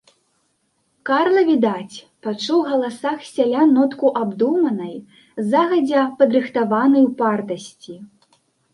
Карла, 1.09 1.41
відаць, 1.49 1.97
пачуў 2.29 2.57
у 2.61 2.63
галасах 2.71 3.19
сялян 3.33 3.69
нотку 3.77 4.05
абдуманай, 4.23 4.97
загадзя 5.53 6.01
падрыхтаванай 6.21 7.03
упартасці. 7.13 7.93